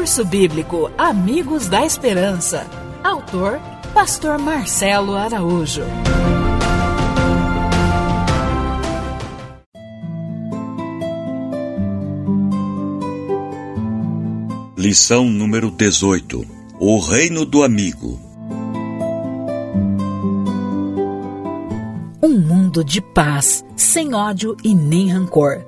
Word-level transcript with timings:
Curso 0.00 0.24
Bíblico 0.24 0.90
Amigos 0.96 1.68
da 1.68 1.84
Esperança. 1.84 2.66
Autor 3.04 3.60
Pastor 3.92 4.38
Marcelo 4.38 5.14
Araújo. 5.14 5.82
Lição 14.74 15.26
número 15.26 15.70
18: 15.70 16.46
O 16.80 16.98
Reino 16.98 17.44
do 17.44 17.62
Amigo. 17.62 18.18
Um 22.22 22.38
mundo 22.40 22.82
de 22.82 23.02
paz, 23.02 23.62
sem 23.76 24.14
ódio 24.14 24.56
e 24.64 24.74
nem 24.74 25.10
rancor. 25.10 25.62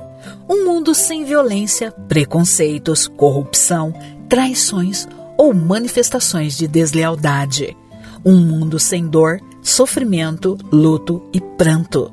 Um 0.48 0.64
mundo 0.64 0.94
sem 0.94 1.24
violência, 1.24 1.90
preconceitos, 1.90 3.08
corrupção, 3.08 3.92
traições 4.32 5.06
ou 5.36 5.52
manifestações 5.52 6.56
de 6.56 6.66
deslealdade. 6.66 7.76
Um 8.24 8.38
mundo 8.38 8.78
sem 8.78 9.06
dor, 9.06 9.38
sofrimento, 9.60 10.56
luto 10.72 11.22
e 11.34 11.40
pranto. 11.58 12.10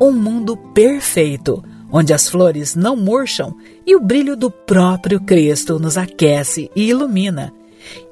Um 0.00 0.10
mundo 0.10 0.56
perfeito, 0.56 1.62
onde 1.92 2.14
as 2.14 2.30
flores 2.30 2.74
não 2.74 2.96
murcham 2.96 3.54
e 3.86 3.94
o 3.94 4.00
brilho 4.00 4.38
do 4.38 4.50
próprio 4.50 5.20
Cristo 5.20 5.78
nos 5.78 5.98
aquece 5.98 6.70
e 6.74 6.88
ilumina. 6.88 7.52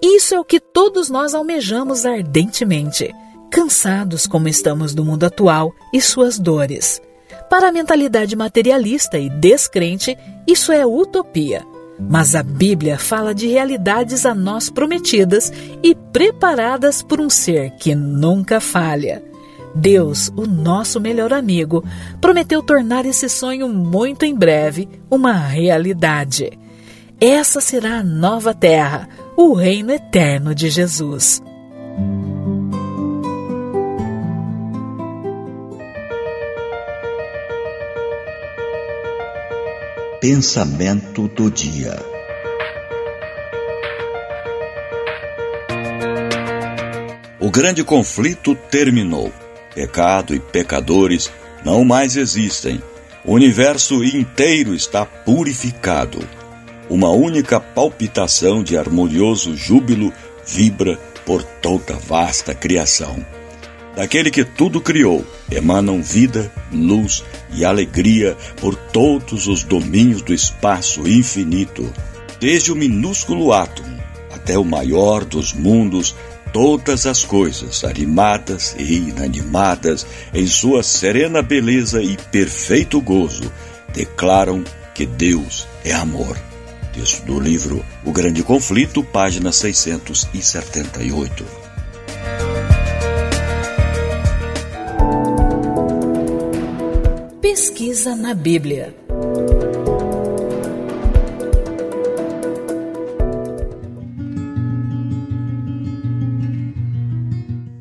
Isso 0.02 0.34
é 0.34 0.38
o 0.38 0.44
que 0.44 0.60
todos 0.60 1.08
nós 1.08 1.32
almejamos 1.32 2.04
ardentemente, 2.04 3.14
cansados 3.50 4.26
como 4.26 4.46
estamos 4.46 4.92
do 4.92 5.02
mundo 5.02 5.24
atual 5.24 5.72
e 5.90 6.02
suas 6.02 6.38
dores. 6.38 7.00
Para 7.48 7.68
a 7.68 7.72
mentalidade 7.72 8.36
materialista 8.36 9.18
e 9.18 9.30
descrente, 9.30 10.18
isso 10.46 10.70
é 10.70 10.84
utopia. 10.84 11.64
Mas 11.98 12.34
a 12.34 12.42
Bíblia 12.42 12.98
fala 12.98 13.34
de 13.34 13.48
realidades 13.48 14.24
a 14.24 14.34
nós 14.34 14.70
prometidas 14.70 15.52
e 15.82 15.94
preparadas 15.94 17.02
por 17.02 17.20
um 17.20 17.28
ser 17.28 17.70
que 17.72 17.94
nunca 17.94 18.60
falha. 18.60 19.22
Deus, 19.74 20.32
o 20.36 20.46
nosso 20.46 21.00
melhor 21.00 21.32
amigo, 21.32 21.84
prometeu 22.20 22.62
tornar 22.62 23.04
esse 23.04 23.28
sonho 23.28 23.68
muito 23.68 24.24
em 24.24 24.34
breve 24.34 24.88
uma 25.10 25.32
realidade. 25.32 26.58
Essa 27.20 27.60
será 27.60 27.98
a 27.98 28.04
nova 28.04 28.54
terra, 28.54 29.08
o 29.36 29.52
reino 29.52 29.92
eterno 29.92 30.54
de 30.54 30.70
Jesus. 30.70 31.42
Pensamento 40.20 41.28
do 41.28 41.48
dia. 41.48 41.96
O 47.38 47.48
grande 47.52 47.84
conflito 47.84 48.56
terminou. 48.68 49.32
Pecado 49.76 50.34
e 50.34 50.40
pecadores 50.40 51.30
não 51.64 51.84
mais 51.84 52.16
existem. 52.16 52.82
O 53.24 53.34
universo 53.34 54.02
inteiro 54.02 54.74
está 54.74 55.06
purificado. 55.06 56.18
Uma 56.90 57.10
única 57.10 57.60
palpitação 57.60 58.60
de 58.60 58.76
harmonioso 58.76 59.56
júbilo 59.56 60.12
vibra 60.44 60.98
por 61.24 61.44
toda 61.44 61.94
a 61.94 61.98
vasta 61.98 62.52
criação. 62.56 63.24
Daquele 63.98 64.30
que 64.30 64.44
tudo 64.44 64.80
criou, 64.80 65.26
emanam 65.50 66.00
vida, 66.00 66.52
luz 66.72 67.24
e 67.52 67.64
alegria 67.64 68.36
por 68.60 68.76
todos 68.76 69.48
os 69.48 69.64
domínios 69.64 70.22
do 70.22 70.32
espaço 70.32 71.08
infinito, 71.08 71.92
desde 72.38 72.70
o 72.70 72.76
minúsculo 72.76 73.52
átomo 73.52 73.98
até 74.32 74.56
o 74.56 74.62
maior 74.62 75.24
dos 75.24 75.52
mundos, 75.52 76.14
todas 76.52 77.06
as 77.06 77.24
coisas, 77.24 77.82
animadas 77.82 78.76
e 78.78 78.98
inanimadas, 78.98 80.06
em 80.32 80.46
sua 80.46 80.84
serena 80.84 81.42
beleza 81.42 82.00
e 82.00 82.16
perfeito 82.30 83.00
gozo, 83.00 83.50
declaram 83.92 84.62
que 84.94 85.06
Deus 85.06 85.66
é 85.84 85.92
amor. 85.92 86.38
Texto 86.92 87.24
do 87.24 87.40
livro 87.40 87.84
O 88.04 88.12
Grande 88.12 88.44
Conflito, 88.44 89.02
página 89.02 89.50
678. 89.50 91.67
Pesquisa 97.50 98.14
na 98.14 98.34
Bíblia. 98.34 98.94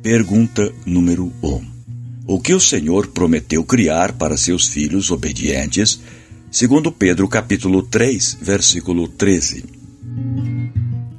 Pergunta 0.02 0.72
número 0.86 1.30
1. 1.42 1.46
Um. 1.46 1.66
O 2.26 2.40
que 2.40 2.54
o 2.54 2.60
Senhor 2.60 3.08
prometeu 3.08 3.62
criar 3.62 4.14
para 4.14 4.38
seus 4.38 4.66
filhos 4.68 5.10
obedientes, 5.10 6.00
segundo 6.50 6.90
Pedro 6.90 7.28
capítulo 7.28 7.82
3, 7.82 8.38
versículo 8.40 9.06
13. 9.06 9.66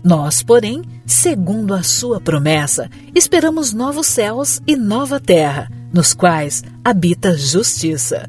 Nós, 0.04 0.42
porém, 0.42 0.82
segundo 1.06 1.76
a 1.76 1.84
sua 1.84 2.20
promessa, 2.20 2.90
esperamos 3.14 3.74
novos 3.74 4.08
céus 4.08 4.60
e 4.66 4.76
nova 4.76 5.20
terra, 5.20 5.70
nos 5.94 6.16
quais 6.16 6.64
habita 6.84 7.38
justiça. 7.38 8.28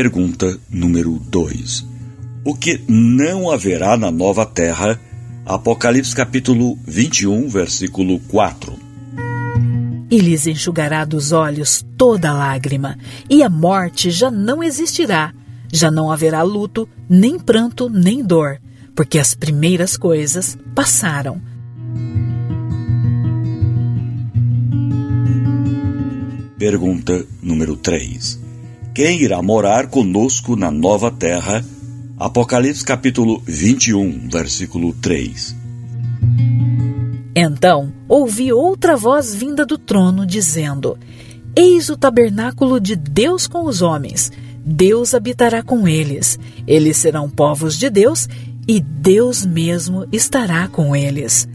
Pergunta 0.00 0.56
número 0.70 1.18
2. 1.18 1.84
O 2.44 2.54
que 2.54 2.80
não 2.86 3.50
haverá 3.50 3.96
na 3.96 4.12
nova 4.12 4.46
terra? 4.46 4.96
Apocalipse 5.44 6.14
capítulo 6.14 6.78
21, 6.86 7.48
versículo 7.48 8.20
4. 8.28 8.78
E 10.08 10.20
lhes 10.20 10.46
enxugará 10.46 11.04
dos 11.04 11.32
olhos 11.32 11.84
toda 11.96 12.32
lágrima, 12.32 12.96
e 13.28 13.42
a 13.42 13.48
morte 13.48 14.08
já 14.12 14.30
não 14.30 14.62
existirá. 14.62 15.34
Já 15.72 15.90
não 15.90 16.12
haverá 16.12 16.42
luto, 16.42 16.88
nem 17.10 17.36
pranto, 17.36 17.90
nem 17.90 18.22
dor, 18.22 18.60
porque 18.94 19.18
as 19.18 19.34
primeiras 19.34 19.96
coisas 19.96 20.56
passaram. 20.76 21.42
Pergunta 26.56 27.26
número 27.42 27.74
3 27.74 28.46
quem 28.98 29.22
irá 29.22 29.40
morar 29.40 29.86
conosco 29.86 30.56
na 30.56 30.72
nova 30.72 31.08
terra. 31.08 31.64
Apocalipse 32.18 32.84
capítulo 32.84 33.40
21, 33.46 34.28
versículo 34.28 34.92
3. 34.92 35.54
Então 37.32 37.92
ouvi 38.08 38.52
outra 38.52 38.96
voz 38.96 39.32
vinda 39.32 39.64
do 39.64 39.78
trono 39.78 40.26
dizendo: 40.26 40.98
Eis 41.54 41.88
o 41.88 41.96
tabernáculo 41.96 42.80
de 42.80 42.96
Deus 42.96 43.46
com 43.46 43.66
os 43.66 43.82
homens. 43.82 44.32
Deus 44.66 45.14
habitará 45.14 45.62
com 45.62 45.86
eles. 45.86 46.36
Eles 46.66 46.96
serão 46.96 47.30
povos 47.30 47.78
de 47.78 47.88
Deus 47.88 48.28
e 48.66 48.80
Deus 48.80 49.46
mesmo 49.46 50.08
estará 50.10 50.66
com 50.66 50.96
eles. 50.96 51.48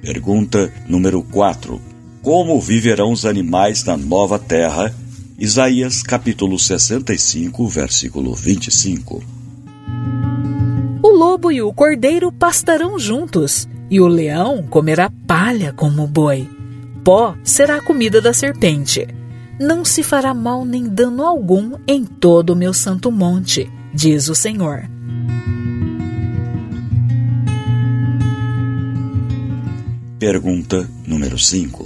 Pergunta 0.00 0.72
número 0.88 1.22
4 1.22 1.95
como 2.26 2.60
viverão 2.60 3.12
os 3.12 3.24
animais 3.24 3.84
na 3.84 3.96
nova 3.96 4.36
terra. 4.36 4.92
Isaías 5.38 6.02
capítulo 6.02 6.58
65, 6.58 7.68
versículo 7.68 8.34
25. 8.34 9.22
O 11.04 11.08
lobo 11.08 11.52
e 11.52 11.62
o 11.62 11.72
cordeiro 11.72 12.32
pastarão 12.32 12.98
juntos, 12.98 13.68
e 13.88 14.00
o 14.00 14.08
leão 14.08 14.64
comerá 14.68 15.08
palha 15.24 15.72
como 15.72 16.02
o 16.02 16.08
boi. 16.08 16.50
Pó 17.04 17.36
será 17.44 17.76
a 17.76 17.80
comida 17.80 18.20
da 18.20 18.32
serpente. 18.32 19.06
Não 19.60 19.84
se 19.84 20.02
fará 20.02 20.34
mal 20.34 20.64
nem 20.64 20.88
dano 20.88 21.22
algum 21.22 21.74
em 21.86 22.04
todo 22.04 22.54
o 22.54 22.56
meu 22.56 22.74
santo 22.74 23.12
monte, 23.12 23.70
diz 23.94 24.28
o 24.28 24.34
Senhor. 24.34 24.90
Pergunta 30.18 30.90
número 31.06 31.38
5 31.38 31.85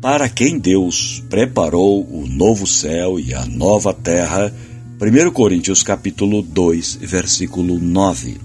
para 0.00 0.30
quem 0.30 0.58
Deus 0.58 1.22
preparou 1.28 2.02
o 2.10 2.26
novo 2.26 2.66
céu 2.66 3.20
e 3.20 3.34
a 3.34 3.44
nova 3.44 3.92
terra. 3.92 4.52
1 5.00 5.30
Coríntios 5.30 5.82
capítulo 5.82 6.40
2, 6.42 6.96
versículo 6.96 7.78
9. 7.78 8.40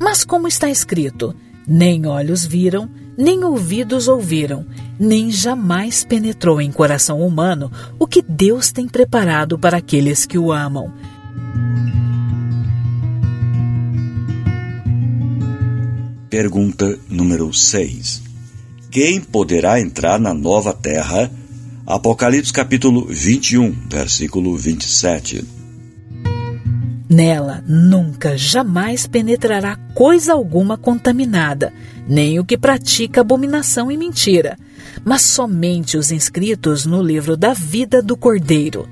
Mas 0.00 0.24
como 0.24 0.46
está 0.46 0.70
escrito, 0.70 1.34
nem 1.66 2.06
olhos 2.06 2.44
viram, 2.44 2.88
nem 3.18 3.42
ouvidos 3.42 4.06
ouviram, 4.06 4.64
nem 4.98 5.30
jamais 5.30 6.04
penetrou 6.04 6.60
em 6.60 6.70
coração 6.70 7.20
humano 7.20 7.70
o 7.98 8.06
que 8.06 8.22
Deus 8.22 8.70
tem 8.70 8.86
preparado 8.86 9.58
para 9.58 9.78
aqueles 9.78 10.24
que 10.24 10.38
o 10.38 10.52
amam. 10.52 10.92
Pergunta 16.30 16.98
número 17.08 17.52
6. 17.52 18.25
Quem 18.96 19.20
poderá 19.20 19.78
entrar 19.78 20.18
na 20.18 20.32
nova 20.32 20.72
terra? 20.72 21.30
Apocalipse 21.86 22.50
capítulo 22.50 23.04
21, 23.04 23.70
versículo 23.90 24.56
27. 24.56 25.44
Nela 27.06 27.62
nunca, 27.68 28.38
jamais 28.38 29.06
penetrará 29.06 29.76
coisa 29.94 30.32
alguma 30.32 30.78
contaminada, 30.78 31.74
nem 32.08 32.40
o 32.40 32.44
que 32.46 32.56
pratica 32.56 33.20
abominação 33.20 33.92
e 33.92 33.98
mentira, 33.98 34.56
mas 35.04 35.20
somente 35.20 35.98
os 35.98 36.10
inscritos 36.10 36.86
no 36.86 37.02
livro 37.02 37.36
da 37.36 37.52
vida 37.52 38.00
do 38.00 38.16
Cordeiro. 38.16 38.88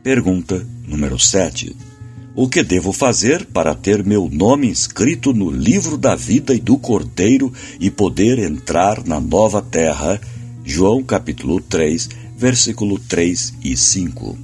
Pergunta 0.00 0.64
número 0.86 1.18
7. 1.18 1.91
O 2.34 2.48
que 2.48 2.62
devo 2.62 2.92
fazer 2.92 3.44
para 3.44 3.74
ter 3.74 4.02
meu 4.02 4.26
nome 4.32 4.66
inscrito 4.66 5.34
no 5.34 5.50
livro 5.50 5.98
da 5.98 6.16
vida 6.16 6.54
e 6.54 6.58
do 6.58 6.78
Cordeiro 6.78 7.52
e 7.78 7.90
poder 7.90 8.38
entrar 8.38 9.04
na 9.04 9.20
nova 9.20 9.60
terra? 9.60 10.18
João 10.64 11.02
capítulo 11.02 11.60
3, 11.60 12.08
versículo 12.34 12.98
3 12.98 13.52
e 13.62 13.76
5. 13.76 14.38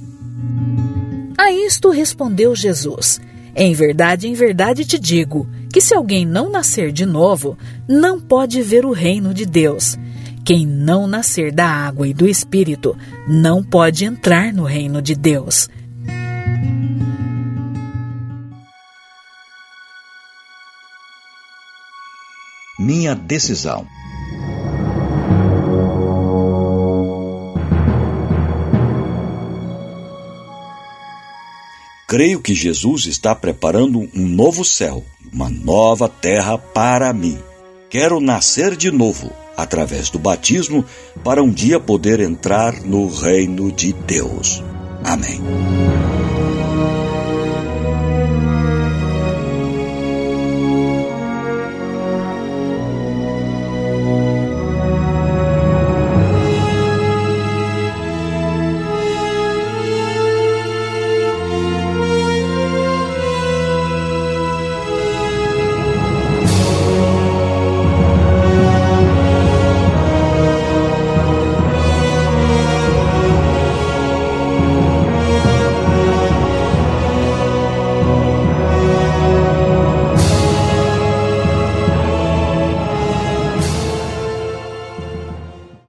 A 1.35 1.51
isto 1.51 1.89
respondeu 1.89 2.55
Jesus: 2.55 3.19
Em 3.55 3.73
verdade, 3.73 4.27
em 4.27 4.33
verdade 4.35 4.85
te 4.85 4.99
digo 4.99 5.49
que 5.73 5.81
se 5.81 5.95
alguém 5.95 6.27
não 6.27 6.47
nascer 6.47 6.91
de 6.91 7.07
novo, 7.07 7.57
não 7.87 8.21
pode 8.21 8.61
ver 8.61 8.85
o 8.85 8.91
reino 8.91 9.33
de 9.33 9.47
Deus. 9.47 9.97
Quem 10.45 10.63
não 10.63 11.07
nascer 11.07 11.51
da 11.51 11.67
água 11.67 12.07
e 12.07 12.13
do 12.13 12.27
espírito 12.27 12.95
não 13.27 13.63
pode 13.63 14.05
entrar 14.05 14.53
no 14.53 14.63
reino 14.63 15.01
de 15.01 15.15
Deus. 15.15 15.67
Minha 22.79 23.13
decisão. 23.13 23.85
Creio 32.07 32.39
que 32.39 32.55
Jesus 32.55 33.05
está 33.05 33.35
preparando 33.35 33.99
um 34.15 34.27
novo 34.27 34.65
céu, 34.65 35.03
uma 35.31 35.49
nova 35.49 36.09
terra 36.09 36.57
para 36.57 37.13
mim. 37.13 37.37
Quero 37.89 38.19
nascer 38.19 38.75
de 38.75 38.89
novo, 38.89 39.29
através 39.55 40.09
do 40.09 40.17
batismo, 40.17 40.83
para 41.23 41.43
um 41.43 41.51
dia 41.51 41.79
poder 41.79 42.19
entrar 42.19 42.81
no 42.81 43.07
reino 43.09 43.71
de 43.71 43.93
Deus. 43.93 44.63
Amém. 45.03 45.39